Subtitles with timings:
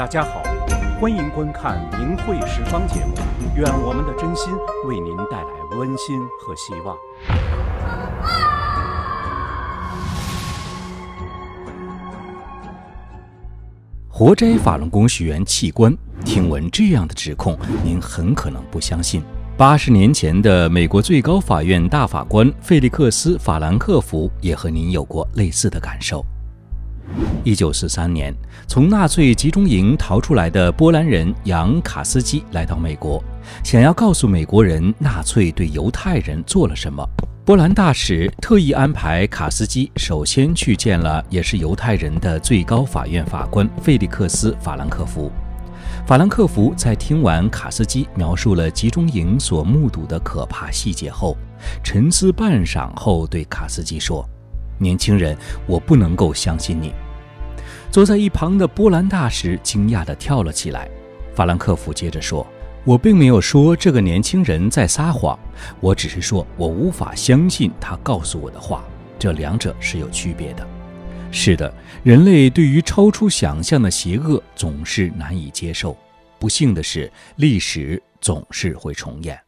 [0.00, 0.42] 大家好，
[0.98, 3.12] 欢迎观看《明慧十方》节目，
[3.54, 4.50] 愿我们的真心
[4.88, 6.96] 为您带来温馨和希望。
[14.08, 15.94] 活摘法轮功学员器官，
[16.24, 19.22] 听闻这样的指控，您很可能不相信。
[19.54, 26.24] 八十年前的美国最高法院大法官费利克斯·法兰克福也和您有过类似的感受。
[27.42, 28.34] 一九四三年，
[28.66, 33.22] 从纳粹集中营逃出来的波兰人杨·卡斯基来到美国，
[33.64, 37.02] 想要告诉美国人纳粹对犹太人做了什么。
[37.44, 45.32] 波兰大使特意安排卡斯基首先去见了也是犹太人的最高法院法官费利克斯·法兰克福。
[46.06, 51.36] 法兰克福在听完卡斯基描述了集中营所目睹的可怕细节后，
[51.82, 54.24] 沉思半晌后对卡斯基说。
[54.80, 56.92] 年轻人，我不能够相信你。
[57.92, 60.88] 坐在一旁的波兰大使惊讶地跳了起来。
[61.34, 62.46] 法兰克福接着说
[62.84, 65.38] ：“我并没有说这个年轻人在撒谎，
[65.80, 68.84] 我只是说我无法相信他告诉我的话。
[69.18, 70.66] 这两者是有区别的。
[71.30, 71.72] 是的，
[72.02, 75.96] 人类对于超出想象的邪恶总是难以接受。
[76.38, 79.38] 不幸的是，历史总是会重演。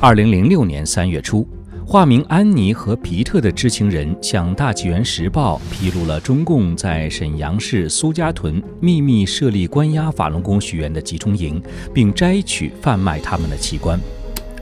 [0.00, 1.46] 二零零六年三月初。”
[1.90, 11.60] 化名安妮和皮特的知情人向《大纪元时报》披露了中共在沈阳市苏家屯秘密设立关押法轮功学员的集中营，
[11.92, 13.98] 并摘取、贩卖他们的器官。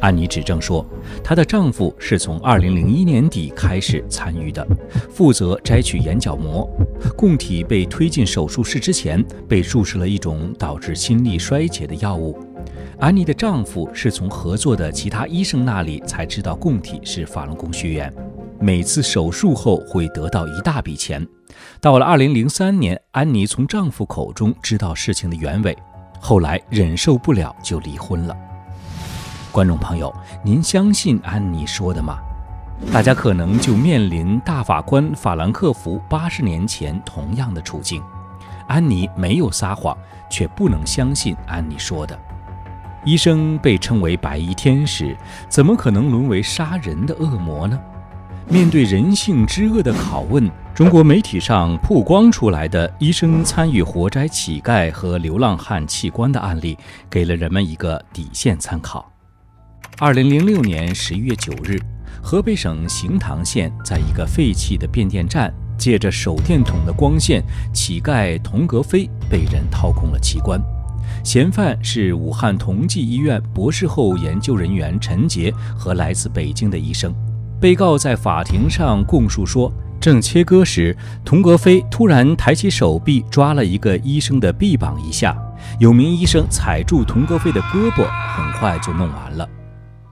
[0.01, 0.85] 安妮指证说，
[1.23, 4.67] 她的丈夫是从2001年底开始参与的，
[5.11, 6.69] 负责摘取眼角膜。
[7.17, 12.39] 供体被推进手术室之前，被注射了一种导致心力衰竭的药物。
[13.01, 18.13] 安妮的丈夫是从合作的其他医生那里才知道供体是法轮功学员，
[18.61, 21.25] 每次手术后会得到一大笔钱。
[21.81, 25.77] 到了2003年，安妮从丈夫口中知道事情的原委，
[26.21, 28.37] 后来忍受不了就离婚了。
[29.51, 32.19] 观众朋友，您相信安妮说的吗？
[32.93, 38.03] 大家可能就面临大法官法兰克福八十年前同样的处境。
[38.67, 39.97] 安妮没有撒谎，
[40.31, 42.17] 却不能相信安妮说的。
[43.05, 45.17] 医生被称为白衣天使，
[45.49, 47.79] 怎么可能沦为杀人的恶魔呢？
[48.49, 56.79] 面对人性之恶的拷问，中国媒体上曝光出来的医生参与活摘乞丐和流浪汉器官的案例，
[57.11, 59.11] 给了人们一个底线参考。
[60.01, 61.77] 二零零六年十一月九日，
[62.23, 67.43] 河北省行唐县在一个废弃的变电站，借着手电筒的光线，
[67.75, 70.63] 乞丐童格飞被人掏空了器官。
[71.25, 77.13] 嫌犯是武汉同济医院博士后研究人员陈杰和来自北京的医生。
[77.61, 85.37] 被告在法庭上供述说，正切割时，童格飞突然抬起手臂抓了一个医生的臂膀一下，
[85.81, 89.49] 有名医生踩住童格飞的胳膊，很快就弄完了。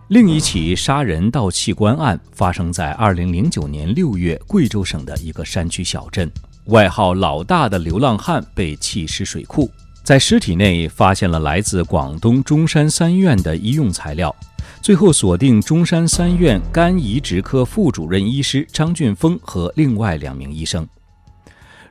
[0.08, 6.30] 另一起杀人盗器官案发生在2009年6月，贵州省的一个山区小镇，
[6.66, 9.68] 外号“老大”的流浪汉被弃尸水库。
[10.04, 14.32] 在尸体内发现了来自广东中山三院的医用材料，
[14.80, 20.86] 最后锁定中山三院肝移植科副主任医师张俊峰和另外两名医生。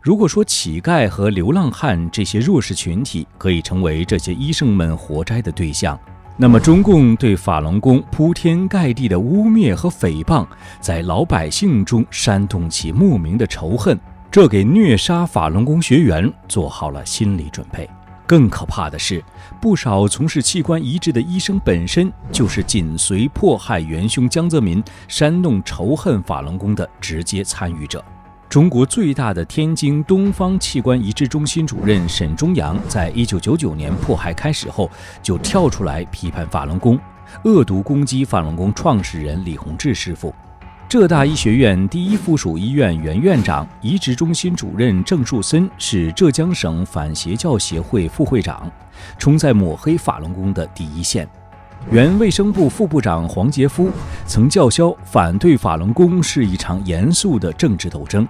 [0.02, 6.00] 如果说乞丐和流浪汉这些弱势群体可以成为这些医生们活摘的对象，
[6.38, 10.46] 那么中共对法轮功铺天盖地的污蔑和诽谤，
[10.82, 13.98] 在老百姓中煽动起莫名的仇恨，
[14.30, 17.90] 这给虐杀法轮功学员做好了心理准备。
[18.28, 19.24] 更可怕的是，
[19.62, 28.04] 不少从事器官移植的医生本身就是紧随迫害元凶江泽民、煽动仇恨法轮功的直接参与者。
[28.56, 34.90] 中国最大的天津东方器官移植中心主任沈忠阳，在一九九九年迫害开始后，
[35.22, 36.98] 就跳出来批判法轮功，
[37.44, 40.34] 恶毒攻击法轮功创始人李洪志师傅。
[40.88, 48.72] 浙大医学院第一附属医院原院长、移植中心主任郑树森是浙江省反邪教协会副会长，
[49.20, 51.28] 冲在抹黑法轮功的第一线。
[51.92, 53.92] 原卫生部副部长黄杰夫
[54.26, 58.26] 曾叫嚣反对法轮功是一场严肃的政治斗争，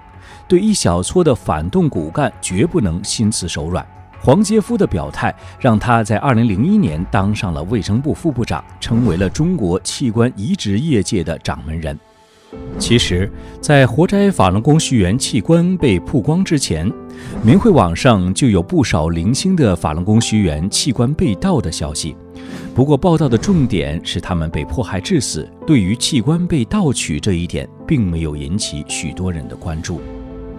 [0.48, 3.86] 对一小撮的反动骨干绝不能心慈手软。
[4.22, 11.98] 黄杰夫的表态让他在2001年当上了卫生部副部长，成为了中国器官移植业界的掌门人。
[12.80, 13.30] 其实，
[13.62, 16.92] 在活摘法轮功学员器官被曝光之前，
[17.44, 22.16] 明慧网上就有不少零星的法轮功学员器官被盗的消息。
[22.74, 30.02] 不过，报道的重点是他们被迫害致死，对于器官被盗取这一点，并没有引起许多人的关注。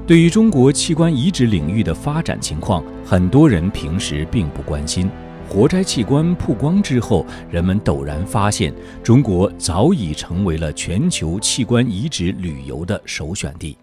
[0.07, 5.11] 对于中国器官移植领域的发展情况，很多人平时并不关心。
[5.49, 8.73] 活摘器官曝光之后，人们陡然发现，
[9.03, 13.77] 中国早已成为了全球器官移植旅游的首选地。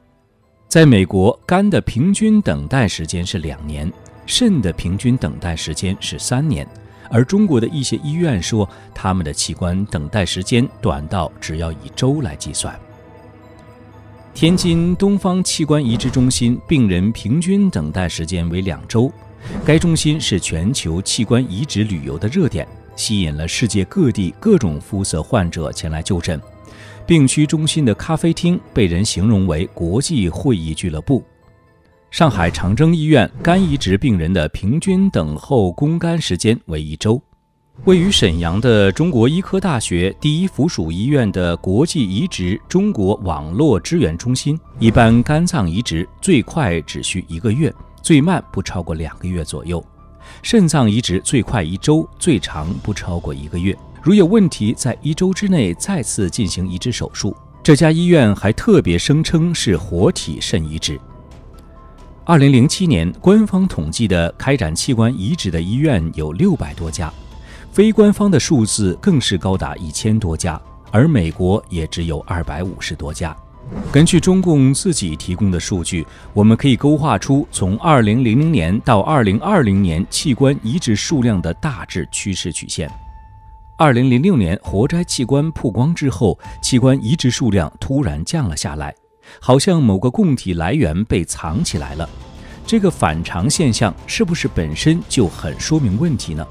[0.70, 3.92] 在美国，肝的平均等待时间是两年，
[4.26, 6.66] 肾的平均等待时间是三年，
[7.10, 12.74] 而中国的一些医院说，他们的器官等待时间短到只要以周来计算。
[14.34, 19.12] 天津东方器官移植中心病人平均等待时间为两周。
[19.64, 26.42] 该中心是全球器官移植旅游的热点，吸引了世界各地各种肤色患者前来就诊。
[27.06, 31.24] 病区中心的咖啡厅被人形容为国际会议俱乐部。
[32.10, 37.22] 上海长征医院肝移植病人的平均等候供肝时间为一周。
[37.86, 47.74] 位于沈阳的中国医科大学第一附属医院的国际移植中国网络支援中心，一般肝脏移植最快只需一个月。
[48.02, 49.84] 最慢不超过两个月左右，
[50.42, 53.78] 肾脏移植最快一周，最长不超过一个月。
[54.02, 57.36] 如有问题，在一周之内再次进行移植手术。
[57.62, 60.98] 这家医院还特别声称是活体肾移植。
[62.24, 67.12] 二零零七年官方统计的开展器官移植的医院有六百多家，
[67.74, 70.62] 非官方的数字更是高达一千多家，
[70.92, 73.36] 而美国也只有二百五十多家。
[73.92, 76.06] 根据中共自己提供的数据，
[76.36, 82.88] 我们可以勾画出从2000年到2020年器官移植数量的大致趋势曲线。
[83.80, 88.94] 2006年活摘器官曝光之后，器官移植数量突然降了下来，
[89.42, 92.08] 好像某个供体来源被藏起来了。
[92.68, 96.46] 这个反常现象是不是本身就很说明问题呢？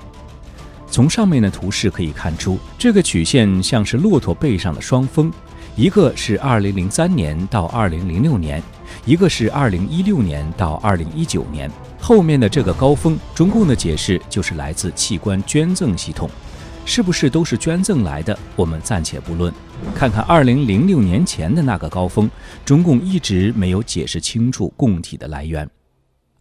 [0.92, 5.32] 从上面的图示可以看出，这个曲线像是骆驼背上的双峰。
[5.74, 8.62] 一个是二零零三年到二零零六年，
[9.06, 11.70] 一个是二零一六年到二零一九年。
[11.98, 16.28] 后面的这个高峰，中共的解释就是来自器官捐赠系统，
[16.84, 18.38] 是不是都是捐赠来的？
[18.54, 19.50] 我们暂且不论。
[19.94, 22.30] 看看二零零六年前的那个高峰，
[22.66, 25.66] 中共一直没有解释清楚供体的来源。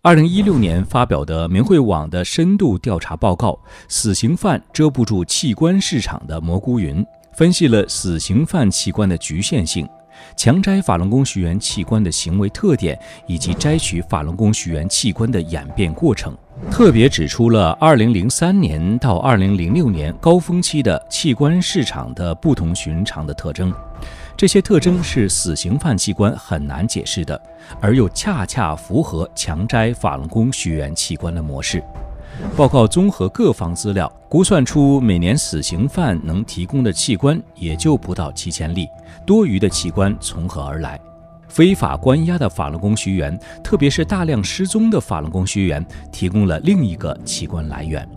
[0.04, 3.52] 二零一六年发表的明慧网的深度调查报告
[3.88, 7.04] 《死刑犯遮不住器官市场的蘑菇云》。
[7.34, 9.88] 分析了死刑犯器官的局限性、
[10.36, 16.36] 强摘法轮功学员器官的行为特点以及摘取法轮功学员器官的演变过程，
[16.72, 23.72] 特别指出了2003年到2006年高峰期的器官市场的不同寻常的特征。
[24.36, 27.40] 这些特征是死刑犯器官很难解释的，
[27.80, 31.84] 而又恰恰符合强摘法轮功学员器官的模式。
[32.56, 38.88] 报告综合各方资料，估算出每年死刑犯能提供的器官也就不到七千例，
[39.26, 41.00] 多余的器官从何而来？
[41.48, 48.08] 非法关押的法轮功学员，特别是大量失踪的法轮功学员，提供了另一个器官来源。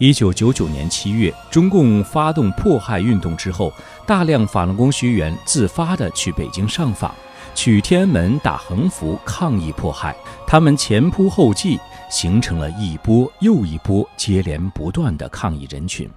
[0.00, 3.70] 一九九九年七月，中共发动迫害运动之后，
[4.06, 7.14] 大量法轮功学员自发地去北京上访，
[7.54, 10.16] 去天安门打横幅抗议迫害，
[10.46, 11.78] 他们前仆后继。
[12.08, 16.10] 形成了一波又一波接连不断的抗议人群。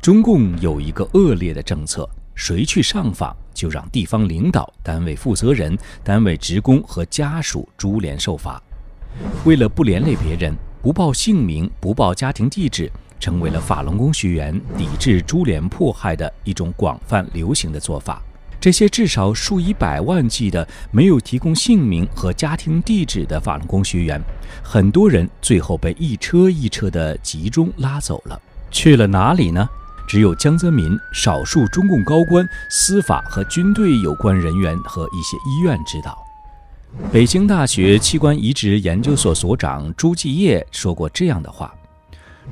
[0.00, 8.62] 中共有一个恶劣的政策，谁去上访，就让地方领导、单位负责人、单位职工和家属株连受罚。
[9.44, 12.88] 为了不连累别人，不报姓名、不报家庭地址，
[13.18, 18.22] 成为了法轮功学员抵制株连迫害的一种广泛流行的做法。
[18.60, 24.18] 这些至少数以百万计的没有提供姓名和家庭地址的法轮功学员，
[24.62, 29.68] 很多人最后被一车一车的集中拉走了，去了哪里呢？
[30.06, 36.16] 只有江泽民、少数中共高官、司法和军队有关人员和一些医院知道。
[37.12, 41.74] 北京大学器官移植研究所所长朱继业说过这样的话：“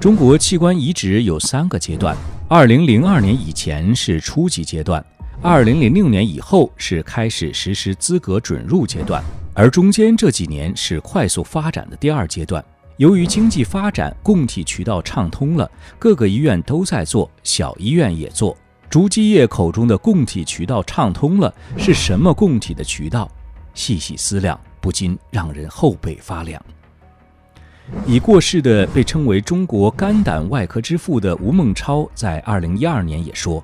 [0.01, 2.17] 中国器官移植有三个阶段，
[2.49, 5.05] 二零零二年以前是初级阶段。”
[5.43, 9.23] 二零零六年以后是开始实施资格准入阶段，
[9.55, 12.65] 而中间这几年是快速发展的第二阶段。
[12.97, 15.69] 由于经济发展，供体渠道畅通了，
[15.99, 18.57] 各个医院都在做，小医院也做。
[18.89, 23.29] 竹基业口中的供体渠道畅通了，是什么供体的渠道？
[23.75, 26.63] 细细思量，不禁让人后背发凉。
[28.07, 33.63] 已过世的被称为中国肝胆外科之父的吴孟超，在二零一二年也说。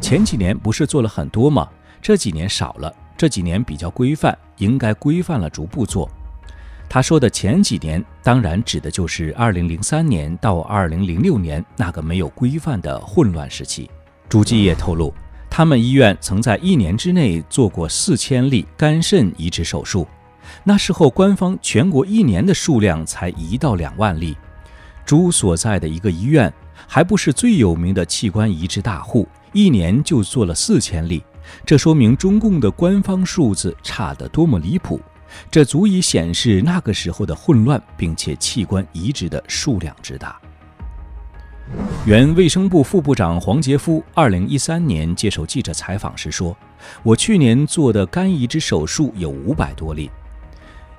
[0.00, 1.68] 前几年不是做了很多吗？
[2.02, 6.10] 这几年少了，这几年比较规范，应该规范了逐步做。
[6.88, 13.88] 他说的前几年，当然指的就是2003年到2006年那个没有规范的混乱时期。
[14.28, 15.14] 朱继业透露，
[15.48, 20.06] 他们医院曾在一年之内做过四千例肝肾移植手术，
[20.64, 24.36] 那时候官方全国一年的数量才一到两万例。
[25.04, 26.52] 朱所在的一个医院，
[26.86, 31.22] 还不是最有名的器官移植大户，一年就做了四千例。
[31.66, 35.00] 这说明中共的官方数字差得多么离谱，
[35.50, 40.38] 这足以显示那个时候的混乱，并且器官移植的数量之大。
[42.04, 46.56] 原卫生部副部长黄杰夫二零一三年接受记者采访时说
[47.02, 50.10] ：“我去年做的肝移植手术有五百多例。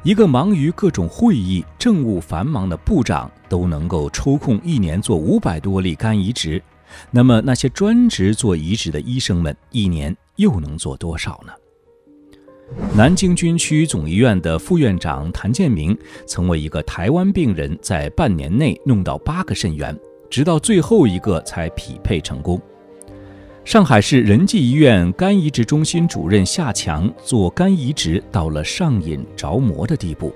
[0.03, 6.61] 一个忙于各种会议、政务繁忙的部长都能够抽空一年做五百多例肝移植，
[7.11, 11.53] 那么那些专职做移植的医生们一年又能做多少呢？”
[12.95, 19.95] 南京军区总医院的副院长谭建明曾为一个台湾病人在半年内弄到八个肾源。
[20.31, 22.59] 直到最后一个才匹配成功。
[23.63, 30.33] 上海市仁济医院肝移植中心主任夏强做肝移植到了上瘾着魔的地步。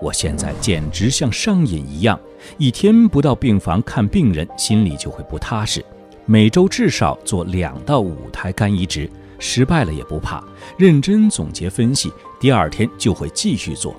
[0.00, 2.20] 我现在简直像上瘾一样，
[2.58, 5.82] 一天不到病房看病人，心里就会不踏实。
[6.26, 10.44] 每周至少做两到五台肝移植，失败了也不怕，
[10.76, 13.96] 认真总结分析，第二天就会继续做。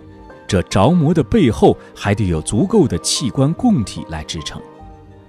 [0.47, 4.61] 这着魔的背后，还得有足够的器官供体来支撑。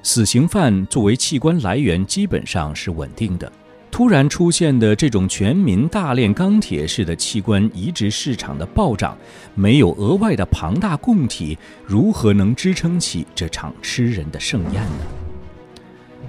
[0.09, 3.53] 死刑犯作为器官来源基本上是稳定的，
[3.91, 9.15] 突然出现的这种全民大炼钢铁式的器官移植市场的暴涨，
[9.55, 15.05] 没有额外的庞大供体，如何能支撑起这场吃人的盛宴呢？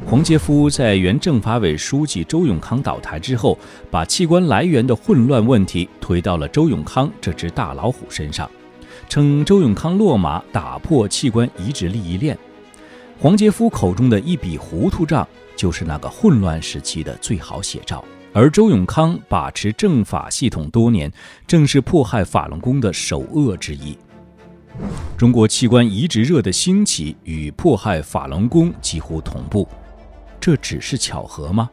[0.06, 3.58] 黄杰夫在原政法委书记周永康倒台之后，
[3.90, 8.52] 把器官来源的混乱问题推到了周永康这只大老虎身上，
[9.08, 12.38] 称周永康落马，打破器官移植利益链。
[13.22, 18.02] 黄杰夫口中的一笔糊涂账，就是那个混乱时期的最好写照。
[18.32, 21.12] 而周永康把持政法系统多年，
[21.46, 23.98] 正是迫害法轮功的首恶之一。
[25.18, 29.68] 中国器官移植热的兴起与迫害法轮功几乎同步，
[30.40, 31.70] 这只是巧合吗？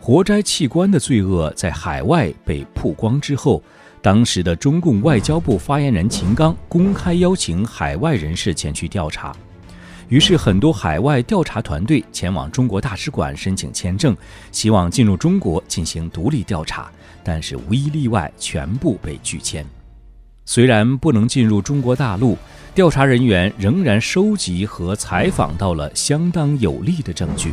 [0.00, 3.62] 活摘器官的罪恶在海外被曝光之后，
[4.00, 9.36] 当时的中共外交部发言人秦刚公开邀请海外人士前去调查。
[10.10, 14.14] 于是，很多海外调查团队前往中国大使馆申请签证，
[14.50, 16.90] 希望进入中国进行独立调查，
[17.22, 19.64] 但是无一例外全部被拒签。
[20.44, 22.36] 虽然不能进入中国大陆，
[22.74, 27.52] 调查人员仍然收集和采访到了相当有力的证据，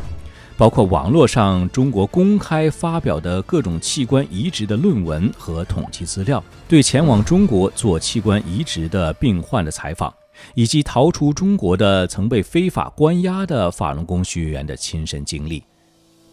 [0.58, 10.12] 包括网络上中国公开发表的各种器官移植的论文和统计资料，对前往中国做器官移植的病患的采访。
[10.56, 15.63] 以及逃出中国的曾被非法关押的法轮功学员的亲身经历。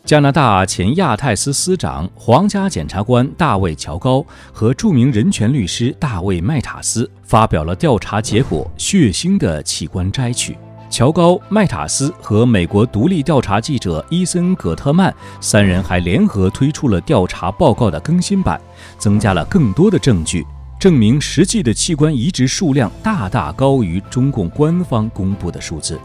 [0.05, 10.57] 加拿大前亚太司司长、皇家检察官大卫·乔高和著名人权律师大卫·麦塔斯发表了调查结果，血腥的器官摘取。
[10.91, 18.61] 乔高、麦塔斯和美国独立调查记者伊森·葛特曼三人还联合推出了调查报告的更新版，
[18.99, 20.47] 增加了更多的证据。
[20.85, 25.99] 证明实际的器官移植数量大大高于中共官方公布的数字。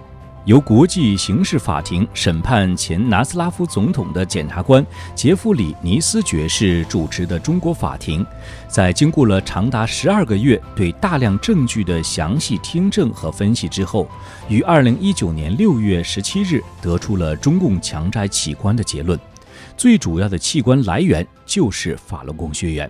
[0.46, 4.82] 由国际刑事法庭审判前南斯拉夫总统的检察官
[5.14, 8.26] 杰弗里·尼斯爵士主持的中国法庭，
[8.70, 14.10] 在经过了长达十二个月对大量证据的详细听证和分析之后，
[14.48, 19.20] 于二零一九年六月十七日得出了中共强摘器官的结论。
[19.76, 22.90] 最主要的器官来源就是法轮功学员。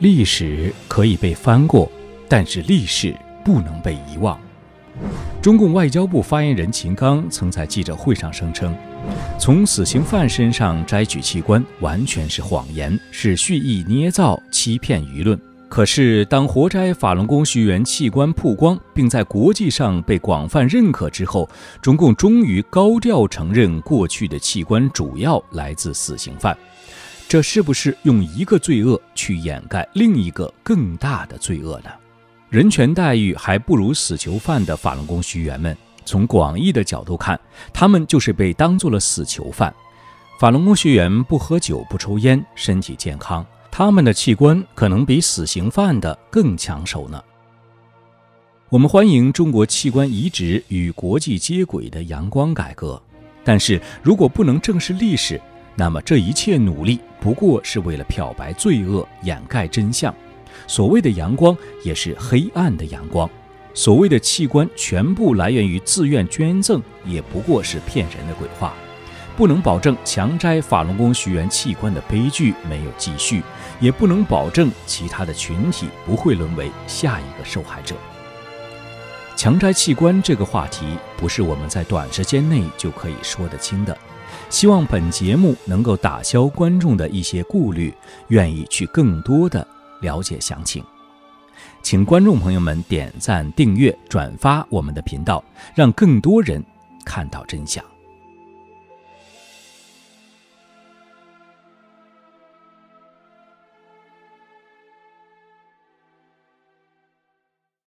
[0.00, 1.90] 历史可以被翻过，
[2.26, 3.14] 但是历史
[3.44, 4.38] 不能被遗忘。
[5.42, 8.74] 中共外交部发言人秦刚曾在记者会上声称，
[9.38, 15.38] 从死刑犯身上摘取器官完全是谎言，是蓄意捏造、欺骗舆论。
[15.68, 21.46] 可是，当活摘法轮功学员器官曝光，并在国际上被广泛认可之后，
[21.82, 26.56] 中共终于高调承认，过去的器官主要来自死刑犯。
[27.30, 31.90] 这是不是用一个罪恶去掩盖另一个更大的罪恶呢？
[32.48, 37.38] 人权待遇还不如死囚犯的法轮功学员们，从广义的角度看，
[37.72, 39.72] 他们就是被当做了死囚犯。
[40.40, 47.22] 法轮功学员不喝酒不抽烟，身体健康，他们的器官可能比死刑犯的更抢手呢。
[48.70, 53.00] 我们欢迎中国器官移植与国际接轨的阳光改革，
[53.44, 55.40] 但是如果不能正视历史，
[55.80, 60.14] 那么这一切努力不过是为了漂白罪恶、掩盖真相。
[60.66, 63.26] 所谓的阳光也是黑暗的阳光。
[63.72, 68.74] 所谓的器官全部来源于自愿捐赠，也不过是骗人的鬼话。
[69.38, 73.42] 不能保证强摘法轮功学员器官的悲剧没有继续，
[73.80, 77.94] 也不能保证其他的群体不会沦为下一个受害者。
[79.34, 83.96] 强摘器官这个话题不是我们在短时间内就可以说得清的。
[84.50, 87.94] 希望本节目能够打消观众的一些顾虑，
[88.28, 89.66] 愿意去更多的
[90.00, 90.84] 了解详情。
[91.82, 95.42] 请观众朋友们点赞、订阅、转发我们的频道，
[95.74, 96.62] 让更多人
[97.04, 97.82] 看到真相。